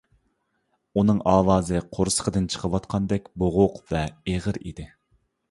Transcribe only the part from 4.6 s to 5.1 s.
ئىدى.